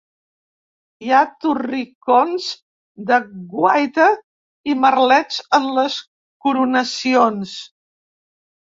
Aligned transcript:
Hi 1.07 1.11
ha 1.11 1.19
torricons 1.43 2.47
de 3.11 3.21
guaita 3.53 4.09
i 4.75 4.79
merlets 4.87 5.41
en 5.61 5.71
les 5.79 6.03
coronacions. 6.49 7.57